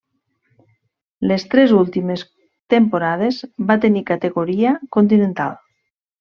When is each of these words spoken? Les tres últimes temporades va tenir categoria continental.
Les 1.31 1.45
tres 1.51 1.73
últimes 1.79 2.23
temporades 2.75 3.43
va 3.73 3.77
tenir 3.85 4.03
categoria 4.09 4.73
continental. 4.99 5.55